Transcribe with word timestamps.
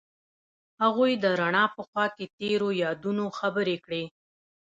هغوی 0.81 1.11
د 1.23 1.25
رڼا 1.39 1.65
په 1.75 1.81
خوا 1.87 2.05
کې 2.15 2.25
تیرو 2.37 2.69
یادونو 2.83 3.25
خبرې 3.39 3.75
کړې. 3.85 4.03